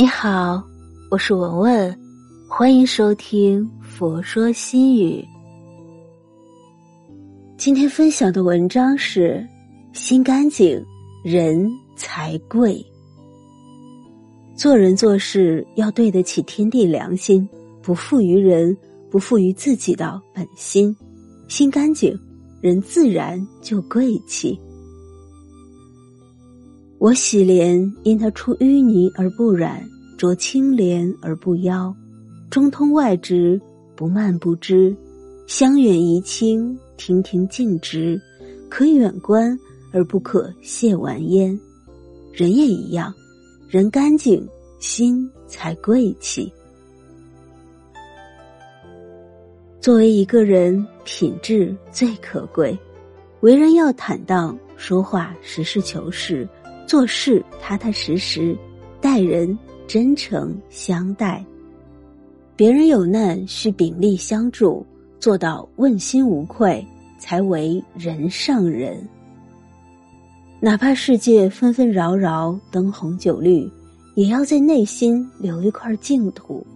[0.00, 0.62] 你好，
[1.10, 2.00] 我是文文，
[2.48, 5.20] 欢迎收听《佛说心语》。
[7.56, 9.44] 今天分享的文章是：
[9.92, 10.80] 心干净，
[11.24, 12.80] 人才贵。
[14.54, 17.46] 做人做事要对得起天地良心，
[17.82, 18.76] 不负于人，
[19.10, 20.96] 不负于自己的本心。
[21.48, 22.16] 心干净，
[22.60, 24.56] 人自然就贵气。
[26.98, 29.88] 我洗莲，因它出淤泥而不染，
[30.18, 31.94] 濯清涟而不妖，
[32.50, 33.60] 中通外直，
[33.94, 34.96] 不蔓不枝，
[35.46, 38.20] 香远怡清，亭亭净植，
[38.68, 39.56] 可远观
[39.92, 41.56] 而不可亵玩焉。
[42.32, 43.14] 人也一样，
[43.68, 44.44] 人干净，
[44.80, 46.52] 心才贵气。
[49.80, 52.76] 作为一个人，品质最可贵，
[53.40, 56.46] 为人要坦荡，说话实事求是。
[56.88, 58.56] 做事踏踏实实，
[58.98, 61.44] 待人真诚相待。
[62.56, 64.84] 别人有难需鼎力相助，
[65.20, 66.82] 做到问心无愧，
[67.18, 69.06] 才为人上人。
[70.60, 73.70] 哪怕世界纷纷扰扰，灯红酒绿，
[74.14, 76.66] 也要在内心留一块净土，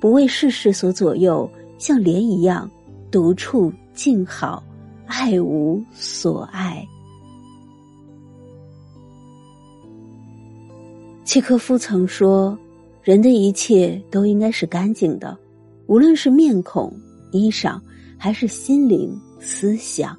[0.00, 2.68] 不为世事所左右，像莲一样
[3.12, 4.60] 独处静好，
[5.06, 6.84] 爱无所爱。
[11.32, 12.58] 契诃夫曾说
[13.02, 15.34] ：“人的一切都应该是干净的，
[15.86, 16.92] 无论是面孔、
[17.30, 17.80] 衣裳，
[18.18, 20.14] 还是心灵、思想。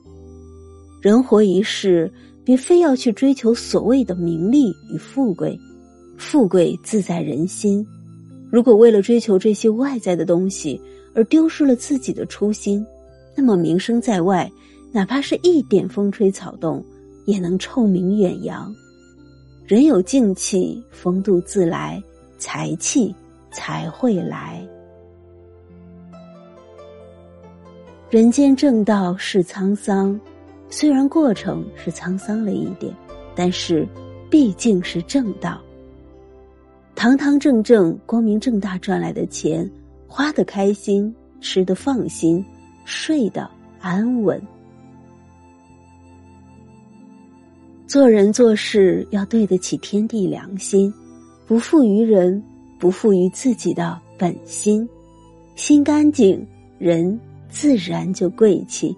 [1.04, 2.12] 人活一世，
[2.44, 5.56] 别非要去追求所谓的名利与富贵，
[6.18, 7.86] 富贵自在人心。
[8.52, 10.82] 如果为了追求这些外在的东西
[11.14, 12.84] 而丢失了自己的初心，
[13.38, 14.52] 那么名声在外，
[14.92, 16.84] 哪怕是一点风吹草动，
[17.28, 18.74] 也能臭名远扬。”
[19.66, 22.04] 人有静气，风度自来，
[22.38, 23.16] 财气
[23.50, 24.62] 才会来。
[28.10, 30.20] 人间正道是沧桑，
[30.70, 32.94] 虽然过程是沧桑了一点，
[33.34, 33.88] 但是
[34.30, 35.62] 毕竟是正道。
[36.94, 39.68] 堂堂正正、光明正大赚来的钱，
[40.08, 42.44] 花的开心，吃的放心，
[42.84, 44.40] 睡的安稳。
[47.94, 50.92] 做人做事要对得起天地良心，
[51.46, 52.42] 不负于人，
[52.80, 54.90] 不负于自己的本心。
[55.56, 56.44] 心干净，
[56.80, 58.98] 人自然就贵气。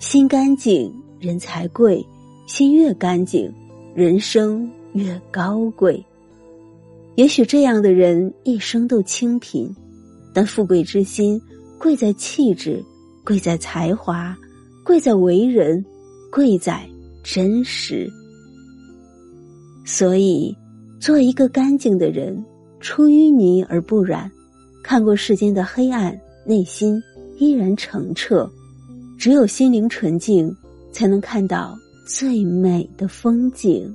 [0.00, 2.04] 心干净，人才贵。
[2.48, 3.48] 心越干净，
[3.94, 6.04] 人生越高贵。
[7.14, 9.72] 也许这样的人一生都清贫，
[10.34, 11.40] 但富贵之心
[11.78, 12.84] 贵在气质，
[13.22, 14.36] 贵在才华，
[14.84, 15.84] 贵在为人，
[16.32, 16.89] 贵在。
[17.22, 18.10] 真实，
[19.84, 20.56] 所以
[20.98, 22.44] 做一个干净的人，
[22.80, 24.30] 出淤泥而不染，
[24.82, 27.02] 看过世间的黑暗，内心
[27.38, 28.50] 依然澄澈。
[29.18, 30.50] 只有心灵纯净，
[30.92, 31.76] 才能看到
[32.06, 33.94] 最美的风景。